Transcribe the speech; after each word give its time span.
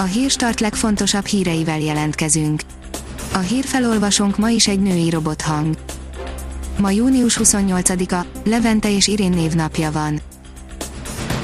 A 0.00 0.02
hírstart 0.02 0.60
legfontosabb 0.60 1.24
híreivel 1.24 1.80
jelentkezünk. 1.80 2.60
A 3.32 3.38
hírfelolvasónk 3.38 4.36
ma 4.36 4.48
is 4.48 4.68
egy 4.68 4.80
női 4.80 5.10
robothang. 5.10 5.76
Ma 6.76 6.90
június 6.90 7.38
28-a, 7.42 8.26
Levente 8.44 8.90
és 8.90 9.06
Irén 9.06 9.30
névnapja 9.30 9.92
van. 9.92 10.20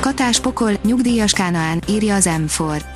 Katás 0.01 0.41
pokol, 0.41 0.73
nyugdíjas 0.85 1.33
Kánaán, 1.33 1.83
írja 1.89 2.15
az 2.15 2.29
M4. 2.31 2.94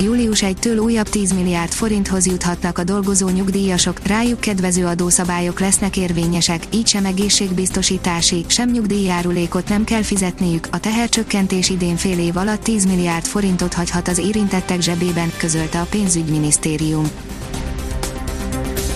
Július 0.00 0.42
1-től 0.46 0.82
újabb 0.82 1.08
10 1.08 1.32
milliárd 1.32 1.72
forinthoz 1.72 2.26
juthatnak 2.26 2.78
a 2.78 2.84
dolgozó 2.84 3.28
nyugdíjasok, 3.28 4.06
rájuk 4.06 4.40
kedvező 4.40 4.86
adószabályok 4.86 5.60
lesznek 5.60 5.96
érvényesek, 5.96 6.62
így 6.70 6.86
sem 6.86 7.04
egészségbiztosítási, 7.04 8.44
sem 8.48 8.70
nyugdíjjárulékot 8.70 9.68
nem 9.68 9.84
kell 9.84 10.02
fizetniük, 10.02 10.66
a 10.70 10.80
tehercsökkentés 10.80 11.70
idén 11.70 11.96
fél 11.96 12.18
év 12.18 12.36
alatt 12.36 12.62
10 12.62 12.86
milliárd 12.86 13.24
forintot 13.24 13.74
hagyhat 13.74 14.08
az 14.08 14.18
érintettek 14.18 14.80
zsebében, 14.80 15.32
közölte 15.36 15.80
a 15.80 15.86
pénzügyminisztérium. 15.90 17.10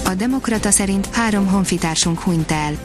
A 0.05 0.15
Demokrata 0.15 0.71
szerint 0.71 1.07
három 1.07 1.47
honfitársunk 1.47 2.21
hunyt 2.21 2.51
el. 2.51 2.79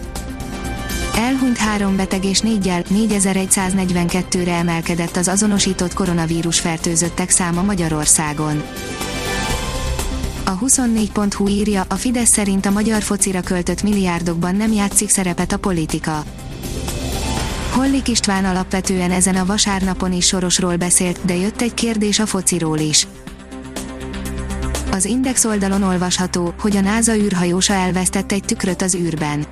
Elhunyt 1.18 1.58
három 1.58 1.96
beteg 1.96 2.26
és 2.26 2.40
négyel 2.40 2.84
4142-re 2.90 4.54
emelkedett 4.54 5.16
az 5.16 5.28
azonosított 5.28 5.94
koronavírus 5.94 6.60
fertőzöttek 6.60 7.30
száma 7.30 7.62
Magyarországon. 7.62 8.64
A 10.46 10.60
24.hu 10.60 11.48
írja, 11.48 11.84
a 11.88 11.96
Fidesz 11.96 12.30
szerint 12.30 12.66
a 12.66 12.72
magyar 12.72 13.02
focira 13.02 13.42
költött 13.42 13.84
milliárdokban 13.84 14.56
nem 14.56 14.72
játszik 14.72 15.10
szerepet 15.10 15.52
a 15.52 15.58
politika. 15.58 16.24
Hollik 17.72 18.08
István 18.08 18.46
alapvetően 18.46 19.12
ezen 19.12 19.36
a 19.36 19.46
vasárnapon 19.46 20.14
is 20.14 20.26
sorosról 20.26 20.76
beszélt, 20.76 21.26
de 21.26 21.36
jött 21.36 21.62
egy 21.62 21.74
kérdés 21.74 22.20
a 22.20 22.26
fociról 22.26 22.80
is. 22.80 23.08
Az 24.92 25.06
Index 25.06 25.46
oldalon 25.46 25.84
olvasható, 25.84 26.54
hogy 26.60 26.78
a 26.78 26.82
NASA 26.82 27.16
űrhajósa 27.16 27.74
elvesztett 27.74 28.32
egy 28.32 28.44
tükröt 28.44 28.82
az 28.82 28.96
űrben. 28.96 29.46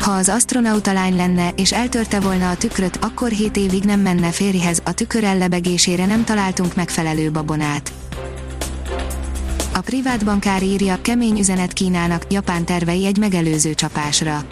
Ha 0.00 0.10
az 0.10 0.28
astronauta 0.28 0.92
lány 0.92 1.16
lenne, 1.16 1.48
és 1.56 1.72
eltörte 1.72 2.20
volna 2.20 2.50
a 2.50 2.56
tükröt, 2.56 2.96
akkor 2.96 3.30
7 3.30 3.56
évig 3.56 3.84
nem 3.84 4.00
menne 4.00 4.30
férjhez, 4.30 4.82
a 4.84 4.92
tükör 4.92 5.24
ellebegésére 5.24 6.06
nem 6.06 6.24
találtunk 6.24 6.74
megfelelő 6.74 7.30
babonát. 7.30 7.92
A 9.74 9.80
privát 9.80 10.24
bankár 10.24 10.62
írja, 10.62 10.98
kemény 11.02 11.38
üzenet 11.38 11.72
Kínának, 11.72 12.32
Japán 12.32 12.64
tervei 12.64 13.06
egy 13.06 13.18
megelőző 13.18 13.74
csapásra. 13.74 14.44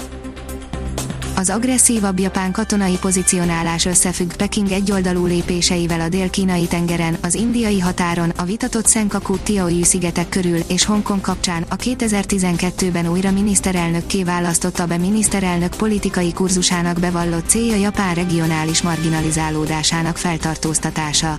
Az 1.39 1.51
agresszívabb 1.51 2.19
japán 2.19 2.53
katonai 2.53 2.97
pozicionálás 3.01 3.84
összefügg 3.84 4.33
Peking 4.33 4.70
egyoldalú 4.70 5.27
lépéseivel 5.27 6.01
a 6.01 6.09
dél-kínai 6.09 6.67
tengeren, 6.67 7.17
az 7.23 7.34
indiai 7.34 7.81
határon, 7.81 8.33
a 8.37 8.45
vitatott 8.45 8.89
Senkaku 8.89 9.37
Tiaoyu 9.37 9.84
szigetek 9.84 10.28
körül 10.28 10.59
és 10.67 10.84
Hongkong 10.84 11.20
kapcsán 11.20 11.65
a 11.69 11.77
2012-ben 11.77 13.09
újra 13.09 13.31
miniszterelnökké 13.31 14.23
választotta 14.23 14.87
be 14.87 14.97
miniszterelnök 14.97 15.77
politikai 15.77 16.33
kurzusának 16.33 17.01
bevallott 17.01 17.48
célja 17.48 17.77
Japán 17.77 18.15
regionális 18.15 18.83
marginalizálódásának 18.83 20.17
feltartóztatása. 20.17 21.39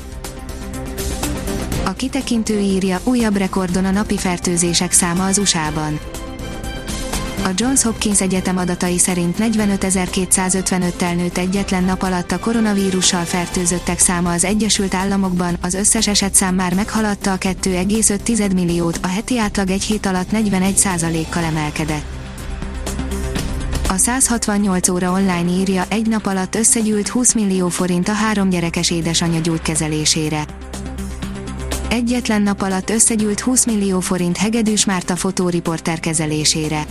A 1.86 1.92
kitekintő 1.92 2.59
írja, 2.59 3.00
újabb 3.04 3.38
rekordon 3.38 3.86
a 3.86 3.92
napi 3.92 4.17
fertőzések 4.17 4.92
száma 4.92 5.26
az 5.26 5.38
USA-ban 5.38 6.00
a 7.43 7.49
Johns 7.55 7.83
Hopkins 7.83 8.21
Egyetem 8.21 8.57
adatai 8.57 8.97
szerint 8.97 9.35
45.255-tel 9.39 11.16
nőtt 11.16 11.38
egyetlen 11.38 11.83
nap 11.83 12.02
alatt 12.02 12.31
a 12.31 12.39
koronavírussal 12.39 13.23
fertőzöttek 13.23 13.99
száma 13.99 14.31
az 14.31 14.43
Egyesült 14.43 14.93
Államokban, 14.93 15.58
az 15.61 15.73
összes 15.73 16.08
esetszám 16.08 16.55
már 16.55 16.73
meghaladta 16.73 17.31
a 17.31 17.38
2,5 17.38 18.53
milliót, 18.53 18.99
a 19.02 19.08
heti 19.08 19.39
átlag 19.39 19.69
egy 19.69 19.83
hét 19.83 20.05
alatt 20.05 20.27
41%-kal 20.33 21.43
emelkedett. 21.43 22.05
A 23.89 23.97
168 23.97 24.89
óra 24.89 25.11
online 25.11 25.52
írja, 25.52 25.86
egy 25.89 26.08
nap 26.08 26.26
alatt 26.26 26.55
összegyűlt 26.55 27.08
20 27.08 27.33
millió 27.33 27.67
forint 27.67 28.08
a 28.08 28.14
három 28.14 28.49
gyerekes 28.49 28.92
édesanyja 28.92 29.39
gyógykezelésére. 29.39 30.45
Egyetlen 31.89 32.42
nap 32.42 32.61
alatt 32.61 32.89
összegyűlt 32.89 33.39
20 33.39 33.65
millió 33.65 33.99
forint 33.99 34.37
Hegedűs 34.37 34.86
Márta 34.86 35.15
fotóriporter 35.15 35.99
kezelésére. 35.99 36.86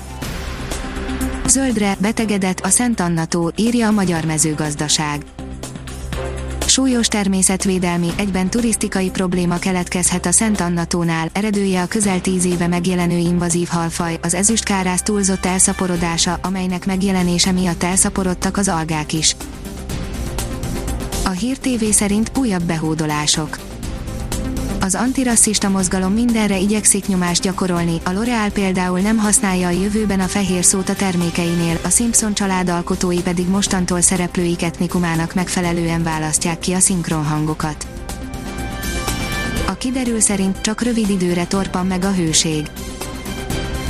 Zöldre, 1.56 1.96
betegedett 2.00 2.60
a 2.60 2.68
Szent 2.68 3.00
Annató, 3.00 3.52
írja 3.56 3.86
a 3.86 3.90
Magyar 3.90 4.24
Mezőgazdaság. 4.24 5.24
Súlyos 6.66 7.08
természetvédelmi, 7.08 8.08
egyben 8.16 8.50
turisztikai 8.50 9.10
probléma 9.10 9.58
keletkezhet 9.58 10.26
a 10.26 10.32
Szent 10.32 10.60
Annatónál, 10.60 11.28
eredője 11.32 11.82
a 11.82 11.86
közel 11.86 12.20
tíz 12.20 12.44
éve 12.44 12.66
megjelenő 12.66 13.16
invazív 13.16 13.68
halfaj, 13.68 14.18
az 14.22 14.34
ezüstkárász 14.34 15.02
túlzott 15.02 15.44
elszaporodása, 15.46 16.38
amelynek 16.42 16.86
megjelenése 16.86 17.52
miatt 17.52 17.82
elszaporodtak 17.82 18.56
az 18.56 18.68
algák 18.68 19.12
is. 19.12 19.36
A 21.24 21.30
Hír 21.30 21.58
TV 21.58 21.84
szerint 21.90 22.30
újabb 22.38 22.62
behódolások 22.62 23.65
az 24.86 24.94
antirasszista 24.94 25.68
mozgalom 25.68 26.12
mindenre 26.12 26.58
igyekszik 26.58 27.06
nyomást 27.06 27.42
gyakorolni, 27.42 28.00
a 28.04 28.10
L'Oreal 28.10 28.50
például 28.52 29.00
nem 29.00 29.16
használja 29.16 29.66
a 29.66 29.70
jövőben 29.70 30.20
a 30.20 30.26
fehér 30.26 30.64
szót 30.64 30.88
a 30.88 30.94
termékeinél, 30.94 31.78
a 31.84 31.88
Simpson 31.88 32.34
család 32.34 32.68
alkotói 32.68 33.20
pedig 33.20 33.48
mostantól 33.48 34.00
szereplőik 34.00 34.62
etnikumának 34.62 35.34
megfelelően 35.34 36.02
választják 36.02 36.58
ki 36.58 36.72
a 36.72 36.78
szinkronhangokat. 36.78 37.86
A 39.66 39.74
kiderül 39.74 40.20
szerint 40.20 40.60
csak 40.60 40.82
rövid 40.82 41.10
időre 41.10 41.46
torpan 41.46 41.86
meg 41.86 42.04
a 42.04 42.12
hőség. 42.12 42.66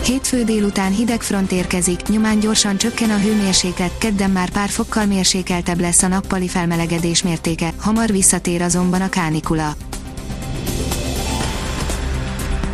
Hétfő 0.04 0.44
délután 0.44 0.92
hideg 0.92 1.22
front 1.22 1.52
érkezik, 1.52 2.08
nyomán 2.08 2.38
gyorsan 2.38 2.76
csökken 2.76 3.10
a 3.10 3.18
hőmérséklet, 3.18 3.98
kedden 3.98 4.30
már 4.30 4.50
pár 4.50 4.68
fokkal 4.68 5.06
mérsékeltebb 5.06 5.80
lesz 5.80 6.02
a 6.02 6.08
nappali 6.08 6.48
felmelegedés 6.48 7.22
mértéke, 7.22 7.72
hamar 7.76 8.10
visszatér 8.10 8.62
azonban 8.62 9.00
a 9.00 9.08
kánikula. 9.08 9.76